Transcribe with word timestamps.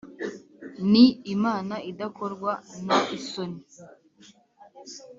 ni 0.91 1.05
imana 1.35 1.75
idakorwa 1.91 2.51
n 2.85 2.87
isoni 3.17 3.61